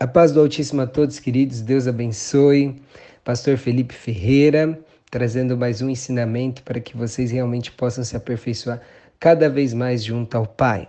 [0.00, 1.60] A paz do Altíssimo a todos, queridos.
[1.60, 2.80] Deus abençoe.
[3.24, 4.78] Pastor Felipe Ferreira,
[5.10, 8.80] trazendo mais um ensinamento para que vocês realmente possam se aperfeiçoar
[9.18, 10.88] cada vez mais junto ao Pai.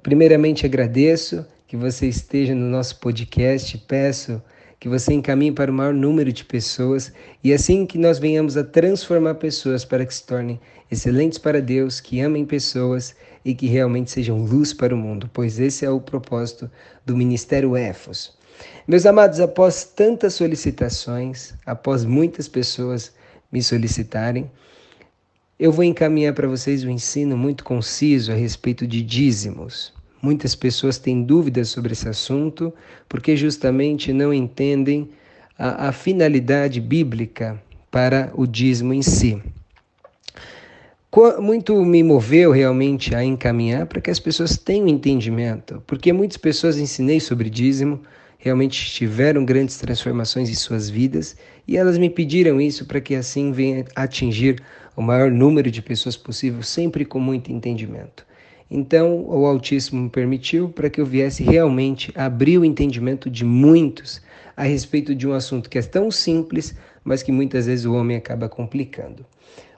[0.00, 3.76] Primeiramente, agradeço que você esteja no nosso podcast.
[3.78, 4.40] Peço
[4.78, 8.62] que você encaminhe para o maior número de pessoas e assim que nós venhamos a
[8.62, 14.12] transformar pessoas para que se tornem excelentes para Deus, que amem pessoas e que realmente
[14.12, 16.70] sejam luz para o mundo, pois esse é o propósito
[17.04, 18.35] do Ministério EFOS.
[18.86, 23.12] Meus amados, após tantas solicitações, após muitas pessoas
[23.50, 24.50] me solicitarem,
[25.58, 29.92] eu vou encaminhar para vocês um ensino muito conciso a respeito de dízimos.
[30.20, 32.72] Muitas pessoas têm dúvidas sobre esse assunto
[33.08, 35.08] porque justamente não entendem
[35.58, 39.42] a, a finalidade bíblica para o dízimo em si.
[41.40, 46.76] Muito me moveu realmente a encaminhar para que as pessoas tenham entendimento, porque muitas pessoas
[46.76, 48.02] ensinei sobre dízimo,
[48.46, 51.36] realmente tiveram grandes transformações em suas vidas
[51.66, 54.62] e elas me pediram isso para que assim venha atingir
[54.94, 58.24] o maior número de pessoas possível, sempre com muito entendimento.
[58.70, 64.22] Então, o Altíssimo me permitiu para que eu viesse realmente abrir o entendimento de muitos
[64.56, 68.16] a respeito de um assunto que é tão simples, mas que muitas vezes o homem
[68.16, 69.26] acaba complicando.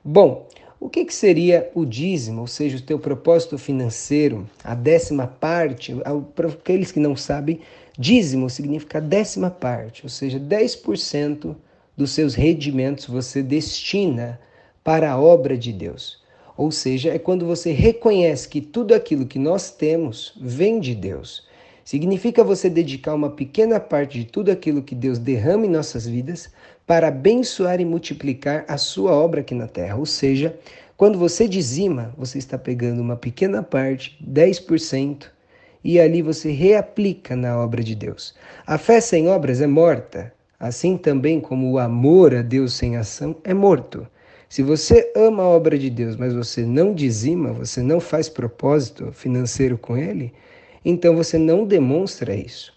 [0.04, 0.46] Bom,
[0.80, 5.94] o que, que seria o dízimo, ou seja, o teu propósito financeiro, a décima parte?
[6.34, 7.60] Para aqueles que não sabem,
[7.98, 11.56] dízimo significa décima parte, ou seja, 10%
[11.96, 14.40] dos seus rendimentos você destina
[14.84, 16.22] para a obra de Deus.
[16.56, 21.47] Ou seja, é quando você reconhece que tudo aquilo que nós temos vem de Deus.
[21.88, 26.52] Significa você dedicar uma pequena parte de tudo aquilo que Deus derrama em nossas vidas
[26.86, 29.96] para abençoar e multiplicar a sua obra aqui na terra.
[29.96, 30.54] Ou seja,
[30.98, 35.28] quando você dizima, você está pegando uma pequena parte, 10%,
[35.82, 38.34] e ali você reaplica na obra de Deus.
[38.66, 43.34] A fé sem obras é morta, assim também como o amor a Deus sem ação
[43.42, 44.06] é morto.
[44.46, 49.10] Se você ama a obra de Deus, mas você não dizima, você não faz propósito
[49.10, 50.34] financeiro com ele,
[50.84, 52.76] então você não demonstra isso.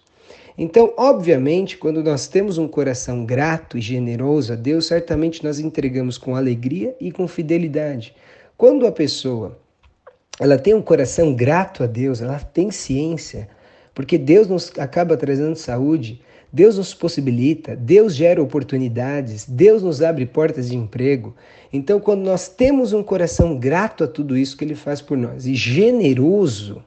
[0.56, 6.18] Então, obviamente, quando nós temos um coração grato e generoso a Deus, certamente nós entregamos
[6.18, 8.14] com alegria e com fidelidade.
[8.56, 9.58] Quando a pessoa
[10.38, 13.48] ela tem um coração grato a Deus, ela tem ciência,
[13.94, 16.20] porque Deus nos acaba trazendo saúde,
[16.52, 21.34] Deus nos possibilita, Deus gera oportunidades, Deus nos abre portas de emprego.
[21.72, 25.46] Então, quando nós temos um coração grato a tudo isso que Ele faz por nós
[25.46, 26.82] e generoso,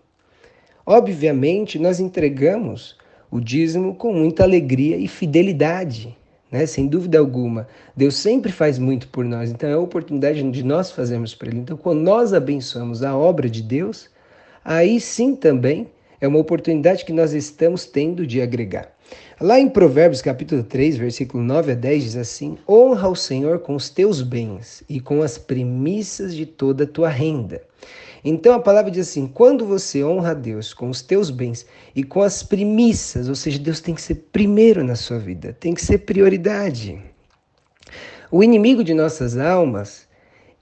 [0.85, 2.97] obviamente nós entregamos
[3.31, 6.15] o dízimo com muita alegria e fidelidade,
[6.51, 6.65] né?
[6.65, 7.67] sem dúvida alguma.
[7.95, 11.59] Deus sempre faz muito por nós, então é a oportunidade de nós fazermos para Ele.
[11.59, 14.09] Então, quando nós abençoamos a obra de Deus,
[14.63, 15.87] aí sim também
[16.21, 18.95] é uma oportunidade que nós estamos tendo de agregar.
[19.39, 23.75] Lá em Provérbios capítulo 3, versículo 9 a 10 diz assim: Honra o Senhor com
[23.75, 27.61] os teus bens e com as premissas de toda a tua renda.
[28.27, 31.63] Então a palavra diz assim: quando você honra a Deus com os teus bens
[31.95, 35.75] e com as premissas, ou seja, Deus tem que ser primeiro na sua vida, tem
[35.75, 36.99] que ser prioridade.
[38.31, 40.07] O inimigo de nossas almas,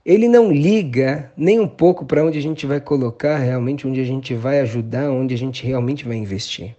[0.04, 4.04] ele não liga nem um pouco para onde a gente vai colocar realmente, onde a
[4.04, 6.76] gente vai ajudar, onde a gente realmente vai investir.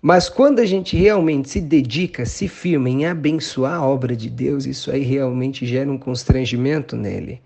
[0.00, 4.66] Mas quando a gente realmente se dedica, se firma em abençoar a obra de Deus,
[4.66, 7.42] isso aí realmente gera um constrangimento nele.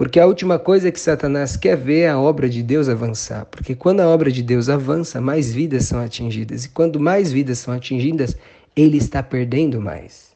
[0.00, 3.44] Porque a última coisa que Satanás quer ver é a obra de Deus avançar.
[3.44, 6.64] Porque quando a obra de Deus avança, mais vidas são atingidas.
[6.64, 8.34] E quando mais vidas são atingidas,
[8.74, 10.30] ele está perdendo mais.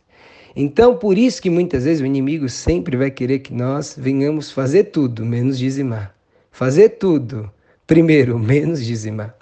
[0.54, 4.84] Então, por isso que muitas vezes o inimigo sempre vai querer que nós venhamos fazer
[4.84, 6.14] tudo, menos dizimar.
[6.52, 7.50] Fazer tudo,
[7.86, 9.34] primeiro, menos dizimar.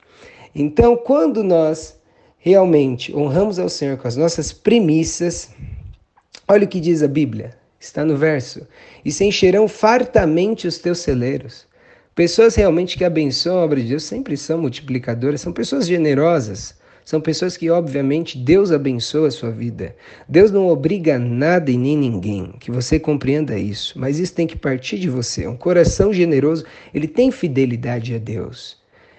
[0.54, 1.98] Então, quando nós
[2.38, 5.50] realmente honramos ao Senhor com as nossas premissas,
[6.46, 8.66] olha o que diz a Bíblia, está no verso:
[9.04, 11.66] e se encherão fartamente os teus celeiros.
[12.14, 17.20] Pessoas realmente que abençoam a obra de Deus sempre são multiplicadoras, são pessoas generosas, são
[17.20, 19.96] pessoas que, obviamente, Deus abençoa a sua vida.
[20.28, 24.56] Deus não obriga nada e nem ninguém, que você compreenda isso, mas isso tem que
[24.56, 25.46] partir de você.
[25.48, 28.76] Um coração generoso, ele tem fidelidade a Deus.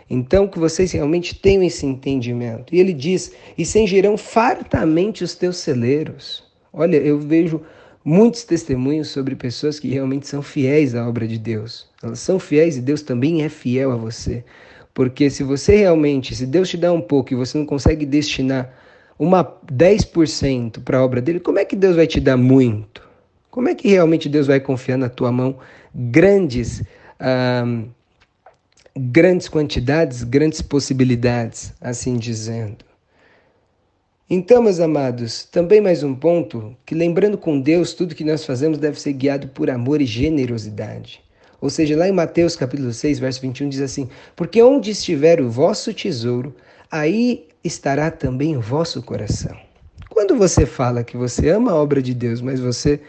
[0.10, 2.74] Então, que vocês realmente tenham esse entendimento.
[2.74, 6.44] E ele diz: e cengerão fartamente os teus celeiros.
[6.72, 7.62] Olha, eu vejo
[8.04, 11.88] muitos testemunhos sobre pessoas que realmente são fiéis à obra de Deus.
[12.02, 14.44] Elas são fiéis e Deus também é fiel a você.
[14.94, 18.74] Porque se você realmente, se Deus te dá um pouco e você não consegue destinar
[19.18, 23.02] uma 10% para a obra dele, como é que Deus vai te dar muito?
[23.50, 25.58] Como é que realmente Deus vai confiar na tua mão
[25.94, 26.84] grandes
[28.96, 32.86] grandes quantidades, grandes possibilidades, assim dizendo.
[34.30, 38.78] Então, meus amados, também mais um ponto, que lembrando com Deus, tudo que nós fazemos
[38.78, 41.22] deve ser guiado por amor e generosidade.
[41.60, 45.50] Ou seja, lá em Mateus capítulo 6, verso 21 diz assim: "Porque onde estiver o
[45.50, 46.56] vosso tesouro,
[46.90, 49.58] aí estará também o vosso coração."
[50.10, 53.02] Quando você fala que você ama a obra de Deus, mas você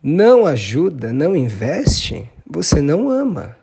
[0.00, 3.56] não ajuda, não investe, você não ama.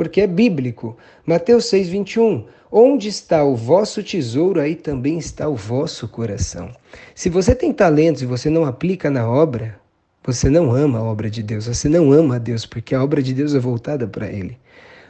[0.00, 0.96] Porque é bíblico.
[1.26, 2.46] Mateus 6, 21.
[2.72, 6.70] Onde está o vosso tesouro, aí também está o vosso coração.
[7.14, 9.78] Se você tem talentos e você não aplica na obra,
[10.24, 13.22] você não ama a obra de Deus, você não ama a Deus, porque a obra
[13.22, 14.56] de Deus é voltada para Ele.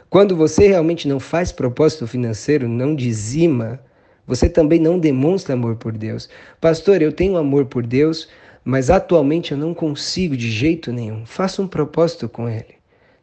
[0.09, 3.79] Quando você realmente não faz propósito financeiro, não dizima,
[4.27, 6.27] você também não demonstra amor por Deus.
[6.59, 8.27] Pastor, eu tenho amor por Deus,
[8.65, 11.25] mas atualmente eu não consigo de jeito nenhum.
[11.25, 12.80] Faça um propósito com Ele,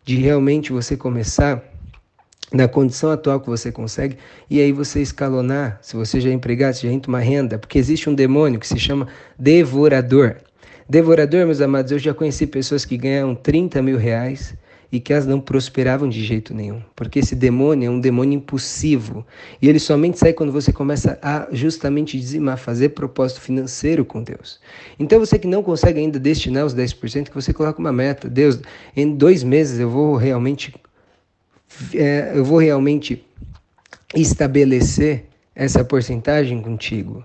[0.08, 1.62] de realmente você começar
[2.50, 4.16] na condição atual que você consegue,
[4.48, 7.78] e aí você escalonar, se você já é empregado, se já entra uma renda, porque
[7.78, 9.06] existe um demônio que se chama
[9.38, 10.36] devorador.
[10.88, 14.54] Devorador, meus amados, eu já conheci pessoas que ganham 30 mil reais
[14.90, 19.26] e que elas não prosperavam de jeito nenhum, porque esse demônio é um demônio impulsivo
[19.60, 24.58] e ele somente sai quando você começa a justamente dizimar, fazer propósito financeiro com Deus.
[24.98, 28.60] Então você que não consegue ainda destinar os 10%, que você coloca uma meta, Deus,
[28.96, 30.74] em dois meses eu vou realmente
[31.94, 33.24] é, eu vou realmente
[34.14, 37.24] estabelecer essa porcentagem contigo,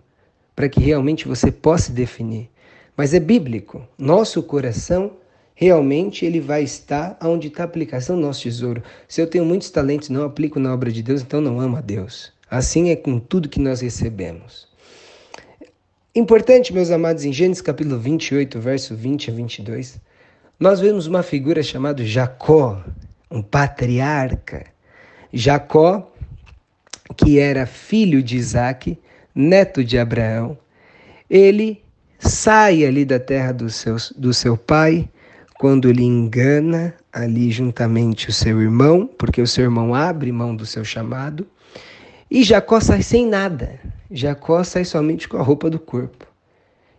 [0.55, 2.49] para que realmente você possa definir.
[2.95, 3.87] Mas é bíblico.
[3.97, 5.11] Nosso coração
[5.55, 8.83] realmente ele vai estar onde está a aplicação do nosso tesouro.
[9.07, 11.77] Se eu tenho muitos talentos e não aplico na obra de Deus, então não amo
[11.77, 12.31] a Deus.
[12.49, 14.67] Assim é com tudo que nós recebemos.
[16.15, 19.99] Importante, meus amados, em Gênesis capítulo 28, verso 20 a 22,
[20.59, 22.83] nós vemos uma figura chamada Jacó
[23.33, 24.67] um patriarca.
[25.33, 26.13] Jacó,
[27.17, 28.97] que era filho de Isaac,
[29.33, 30.55] neto de Abraão,
[31.27, 31.83] ele
[32.19, 35.09] sai ali da terra do seu, do seu pai,
[35.59, 40.65] quando ele engana ali juntamente o seu irmão, porque o seu irmão abre mão do
[40.65, 41.47] seu chamado,
[42.29, 43.79] e Jacó sai sem nada.
[44.09, 46.25] Jacó sai somente com a roupa do corpo.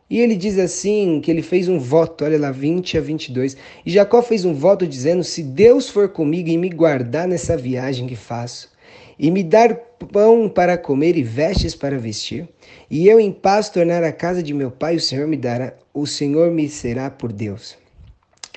[0.09, 3.57] E ele diz assim que ele fez um voto, olha lá, 20 a 22.
[3.85, 8.07] E Jacó fez um voto dizendo: Se Deus for comigo e me guardar nessa viagem
[8.07, 8.71] que faço,
[9.19, 9.75] e me dar
[10.13, 12.49] pão para comer e vestes para vestir,
[12.91, 16.07] e eu em paz tornar a casa de meu pai, o Senhor me dará, o
[16.07, 17.77] Senhor me será por Deus.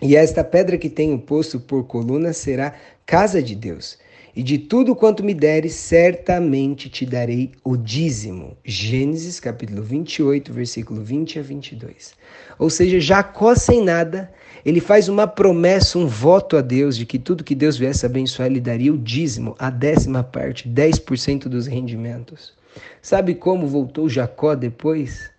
[0.02, 3.98] E esta pedra que tenho posto por coluna será casa de Deus
[4.38, 8.56] e de tudo quanto me deres, certamente te darei o dízimo.
[8.64, 12.14] Gênesis capítulo 28, versículo 20 a 22.
[12.60, 14.32] Ou seja, Jacó sem nada,
[14.64, 18.48] ele faz uma promessa, um voto a Deus de que tudo que Deus viesse abençoar,
[18.48, 22.54] ele daria o dízimo, a décima parte, 10% dos rendimentos.
[23.02, 25.32] Sabe como voltou Jacó depois?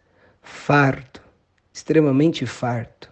[0.43, 1.23] Farto,
[1.73, 3.09] extremamente farto.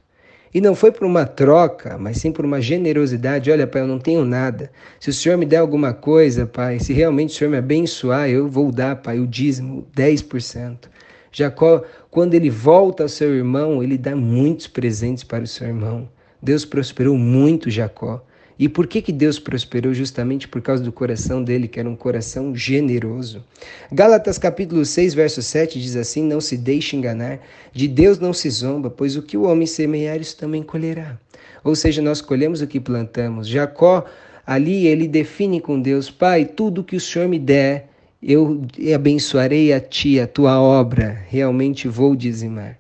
[0.57, 3.51] E não foi por uma troca, mas sim por uma generosidade.
[3.51, 4.71] Olha, pai, eu não tenho nada.
[4.99, 8.49] Se o senhor me der alguma coisa, pai, se realmente o senhor me abençoar, eu
[8.49, 10.89] vou dar, pai, o dízimo, 10%.
[11.31, 16.09] Jacó, quando ele volta ao seu irmão, ele dá muitos presentes para o seu irmão.
[16.43, 18.25] Deus prosperou muito Jacó.
[18.59, 19.93] E por que, que Deus prosperou?
[19.93, 23.45] Justamente por causa do coração dele, que era um coração generoso.
[23.93, 27.41] Gálatas capítulo 6, verso 7 diz assim: Não se deixe enganar,
[27.73, 31.19] de Deus não se zomba, pois o que o homem semear, isso também colherá.
[31.63, 33.47] Ou seja, nós colhemos o que plantamos.
[33.47, 34.07] Jacó,
[34.47, 37.91] ali, ele define com Deus: Pai, tudo que o Senhor me der,
[38.23, 38.63] eu
[38.95, 42.79] abençoarei a ti, a tua obra, realmente vou dizimar.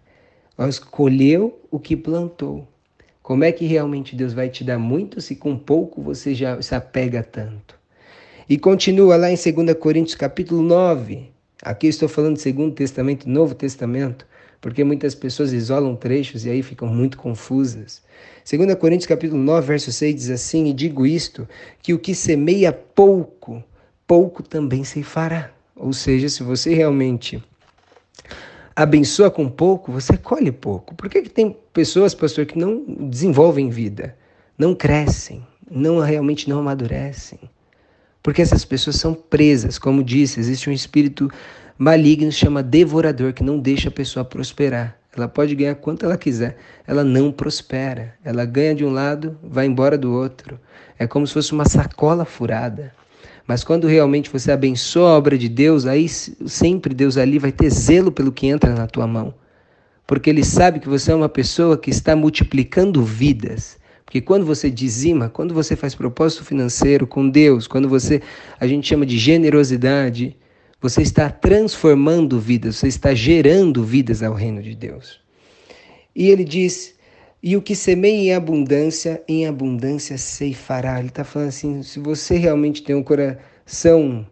[0.57, 2.67] Nós colheu o que plantou.
[3.27, 6.77] Como é que realmente Deus vai te dar muito se com pouco você já se
[6.77, 7.77] apega tanto?
[8.49, 11.29] E continua lá em 2 Coríntios capítulo 9.
[11.61, 14.25] Aqui estou falando de Segundo Testamento, Novo Testamento,
[14.61, 18.01] porque muitas pessoas isolam trechos e aí ficam muito confusas.
[18.49, 21.49] 2 Coríntios capítulo 9, verso 6 diz assim: "E digo isto,
[21.83, 23.61] que o que semeia pouco,
[24.07, 27.43] pouco também se fará." Ou seja, se você realmente
[28.77, 30.95] abençoa com pouco, você colhe pouco.
[30.95, 34.15] Por que, que tem pessoas, pastor, que não desenvolvem vida,
[34.59, 37.41] não crescem, não realmente não amadurecem?
[38.23, 41.31] Porque essas pessoas são presas, como disse, existe um espírito
[41.79, 44.99] maligno chama devorador que não deixa a pessoa prosperar.
[45.17, 48.15] Ela pode ganhar quanto ela quiser, ela não prospera.
[48.23, 50.61] Ela ganha de um lado, vai embora do outro.
[50.99, 52.93] É como se fosse uma sacola furada.
[53.47, 57.71] Mas quando realmente você abençoa a obra de Deus, aí sempre Deus ali vai ter
[57.71, 59.33] zelo pelo que entra na tua mão.
[60.07, 63.79] Porque ele sabe que você é uma pessoa que está multiplicando vidas.
[64.05, 68.23] Porque quando você dizima, quando você faz propósito financeiro com Deus, quando você,
[68.59, 70.37] a gente chama de generosidade,
[70.81, 75.21] você está transformando vidas, você está gerando vidas ao reino de Deus.
[76.15, 76.96] E ele diz:
[77.47, 80.99] e o que semeia em abundância, em abundância ceifará.
[80.99, 84.27] Ele está falando assim: se você realmente tem um coração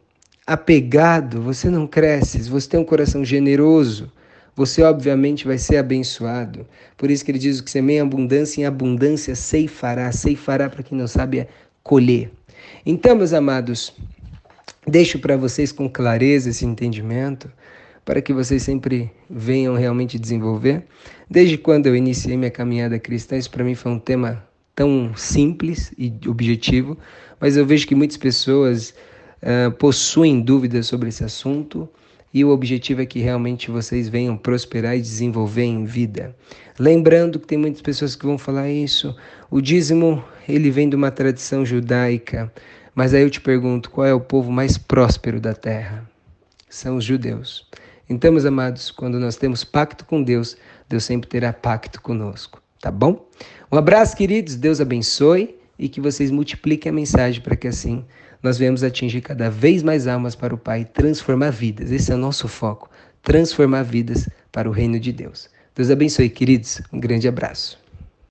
[0.44, 2.42] apegado, você não cresce.
[2.42, 4.10] Se você tem um coração generoso,
[4.56, 6.66] você obviamente vai ser abençoado.
[6.96, 10.10] Por isso que ele diz: o que semeia em abundância, em abundância ceifará.
[10.10, 11.48] Ceifará, para quem não sabe, é
[11.84, 12.32] colher.
[12.84, 13.94] Então, meus amados,
[14.88, 17.48] deixo para vocês com clareza esse entendimento
[18.04, 20.84] para que vocês sempre venham realmente desenvolver.
[21.28, 24.44] Desde quando eu iniciei minha caminhada cristã, isso para mim foi um tema
[24.74, 26.98] tão simples e objetivo,
[27.40, 28.94] mas eu vejo que muitas pessoas
[29.42, 31.88] uh, possuem dúvidas sobre esse assunto
[32.32, 36.34] e o objetivo é que realmente vocês venham prosperar e desenvolver em vida.
[36.78, 39.14] Lembrando que tem muitas pessoas que vão falar isso,
[39.48, 42.52] o dízimo ele vem de uma tradição judaica,
[42.92, 46.08] mas aí eu te pergunto, qual é o povo mais próspero da terra?
[46.68, 47.68] São os judeus.
[48.08, 50.56] Então, meus amados, quando nós temos pacto com Deus,
[50.88, 53.26] Deus sempre terá pacto conosco, tá bom?
[53.72, 58.04] Um abraço, queridos, Deus abençoe e que vocês multipliquem a mensagem para que assim
[58.42, 61.90] nós venhamos atingir cada vez mais almas para o Pai e transformar vidas.
[61.90, 62.90] Esse é o nosso foco,
[63.22, 65.48] transformar vidas para o reino de Deus.
[65.74, 66.82] Deus abençoe, queridos.
[66.92, 67.83] Um grande abraço.